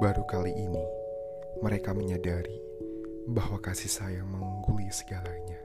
Baru 0.00 0.24
kali 0.24 0.48
ini, 0.56 0.80
mereka 1.60 1.92
menyadari 1.92 2.56
bahwa 3.28 3.60
kasih 3.60 3.92
sayang 3.92 4.24
mengungguli 4.32 4.88
segalanya, 4.88 5.60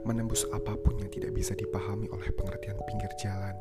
menembus 0.00 0.48
apa 0.48 0.72
pun 0.80 0.96
yang 0.96 1.12
tidak 1.12 1.36
bisa 1.36 1.52
dipahami 1.52 2.08
oleh 2.08 2.24
pengertian 2.32 2.80
pinggir 2.88 3.12
jalan, 3.20 3.52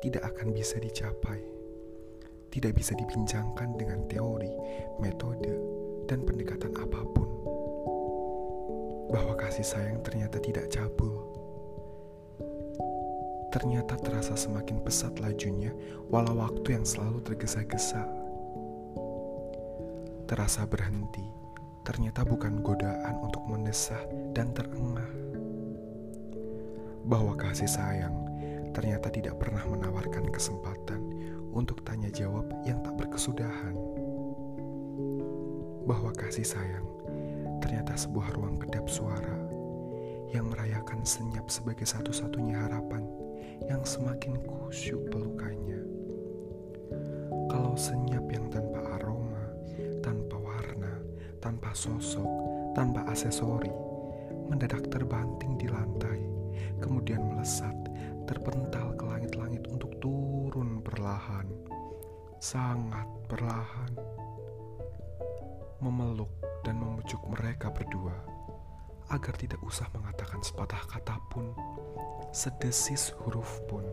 tidak 0.00 0.24
akan 0.32 0.56
bisa 0.56 0.80
dicapai, 0.80 1.44
tidak 2.48 2.72
bisa 2.72 2.96
dibincangkan 2.96 3.76
dengan 3.76 4.08
teori, 4.08 4.56
metode, 4.96 5.52
dan 6.08 6.24
pendekatan 6.24 6.72
apa 6.80 7.04
pun. 7.12 7.28
Bahwa 9.12 9.36
kasih 9.44 9.68
sayang 9.68 10.00
ternyata 10.00 10.40
tidak 10.40 10.72
cabul, 10.72 11.20
ternyata 13.52 14.00
terasa 14.00 14.32
semakin 14.40 14.80
pesat 14.80 15.20
lajunya, 15.20 15.76
walau 16.08 16.40
waktu 16.40 16.80
yang 16.80 16.88
selalu 16.88 17.20
tergesa-gesa. 17.28 18.23
Terasa 20.24 20.64
berhenti, 20.64 21.20
ternyata 21.84 22.24
bukan 22.24 22.64
godaan 22.64 23.20
untuk 23.20 23.44
mendesah 23.44 24.00
dan 24.32 24.56
terengah. 24.56 25.04
Bahwa 27.04 27.36
kasih 27.36 27.68
sayang 27.68 28.16
ternyata 28.72 29.12
tidak 29.12 29.36
pernah 29.36 29.60
menawarkan 29.68 30.32
kesempatan 30.32 31.04
untuk 31.52 31.84
tanya 31.84 32.08
jawab 32.08 32.48
yang 32.64 32.80
tak 32.80 32.96
berkesudahan. 32.96 33.76
Bahwa 35.84 36.08
kasih 36.16 36.48
sayang 36.48 36.88
ternyata 37.60 37.92
sebuah 37.92 38.32
ruang 38.32 38.56
kedap 38.64 38.88
suara 38.88 39.36
yang 40.32 40.48
merayakan 40.48 41.04
senyap 41.04 41.52
sebagai 41.52 41.84
satu-satunya 41.84 42.64
harapan 42.64 43.04
yang 43.68 43.84
semakin 43.84 44.40
kusyuk 44.48 45.04
pelukannya. 45.12 45.84
Kalau 47.52 47.76
senyap 47.76 48.24
yang 48.32 48.48
tanpa 48.48 48.63
sosok, 51.74 52.26
tanpa 52.72 53.02
aksesori, 53.10 53.70
mendadak 54.48 54.86
terbanting 54.88 55.58
di 55.58 55.66
lantai, 55.66 56.22
kemudian 56.78 57.22
melesat, 57.34 57.74
terpental 58.24 58.94
ke 58.96 59.04
langit-langit 59.04 59.66
untuk 59.68 59.92
turun 60.00 60.80
perlahan, 60.80 61.44
sangat 62.40 63.06
perlahan, 63.28 63.92
memeluk 65.82 66.32
dan 66.64 66.80
memujuk 66.80 67.20
mereka 67.28 67.68
berdua 67.68 68.16
agar 69.12 69.36
tidak 69.36 69.60
usah 69.60 69.84
mengatakan 69.92 70.40
sepatah 70.40 70.80
kata 70.88 71.20
pun 71.28 71.52
sedesis 72.32 73.12
huruf 73.20 73.60
pun, 73.68 73.84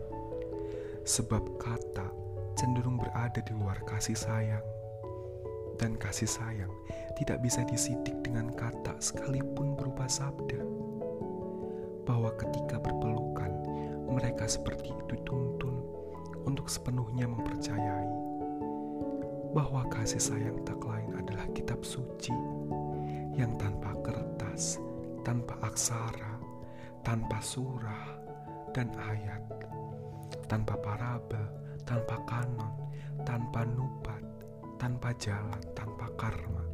sebab 1.04 1.44
kata 1.60 2.08
cenderung 2.56 2.96
berada 2.96 3.44
di 3.44 3.52
luar 3.52 3.76
kasih 3.84 4.16
sayang, 4.16 4.64
dan 5.82 5.98
kasih 5.98 6.30
sayang 6.30 6.70
tidak 7.18 7.42
bisa 7.42 7.66
disidik 7.66 8.14
dengan 8.22 8.54
kata 8.54 8.94
sekalipun 9.02 9.74
berupa 9.74 10.06
sabda. 10.06 10.62
Bahwa 12.06 12.30
ketika 12.38 12.78
berpelukan, 12.78 13.50
mereka 14.06 14.46
seperti 14.46 14.94
dituntun 15.10 15.82
untuk 16.46 16.70
sepenuhnya 16.70 17.26
mempercayai 17.26 18.22
bahwa 19.52 19.84
kasih 19.92 20.22
sayang 20.22 20.64
tak 20.64 20.80
lain 20.80 21.12
adalah 21.12 21.44
kitab 21.52 21.84
suci 21.84 22.32
yang 23.36 23.52
tanpa 23.60 23.92
kertas, 24.00 24.80
tanpa 25.28 25.60
aksara, 25.60 26.40
tanpa 27.04 27.36
surah, 27.44 28.16
dan 28.72 28.88
ayat, 28.96 29.44
tanpa 30.48 30.72
parabel, 30.80 31.44
tanpa 31.84 32.16
kanon, 32.24 32.72
tanpa 33.28 33.68
nupat, 33.68 34.21
tanpa 34.82 35.14
jalan, 35.14 35.62
tanpa 35.78 36.10
karma, 36.18 36.66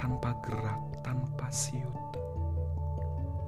tanpa 0.00 0.32
gerak, 0.40 0.80
tanpa 1.04 1.52
siut. 1.52 2.16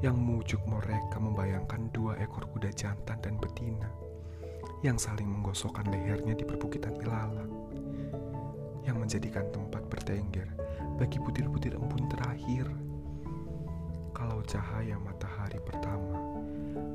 Yang 0.05 0.17
mujuk 0.21 0.61
mereka 0.69 1.17
membayangkan 1.17 1.89
dua 1.89 2.21
ekor 2.21 2.45
kuda 2.53 2.69
jantan 2.77 3.17
dan 3.25 3.41
betina 3.41 3.89
yang 4.85 5.01
saling 5.01 5.25
menggosokkan 5.25 5.89
lehernya 5.89 6.37
di 6.37 6.45
perbukitan 6.45 7.01
ilalang 7.01 7.49
yang 8.85 9.01
menjadikan 9.01 9.49
tempat 9.49 9.89
bertengger 9.89 10.53
bagi 11.01 11.17
butir-butir 11.17 11.73
embun 11.73 12.13
terakhir 12.13 12.69
kalau 14.13 14.45
cahaya 14.45 15.01
matahari 15.01 15.57
pertama 15.65 16.21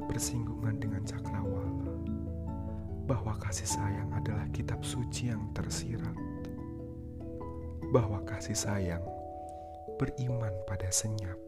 bersinggungan 0.06 0.78
dengan 0.78 1.02
cakrawala 1.08 1.90
bahwa 3.08 3.34
kasih 3.40 3.66
sayang 3.66 4.12
adalah 4.14 4.46
kitab 4.52 4.84
suci 4.84 5.32
yang 5.32 5.48
tersirat 5.56 6.37
bahwa 7.92 8.20
kasih 8.28 8.56
sayang 8.56 9.04
beriman 9.96 10.54
pada 10.68 10.92
senyap. 10.92 11.40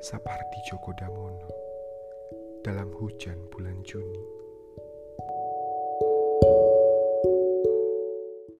Sapardi 0.00 0.58
Djoko 0.68 0.92
Damono 0.96 1.50
dalam 2.64 2.92
hujan 2.96 3.36
bulan 3.52 3.80
Juni 3.84 4.24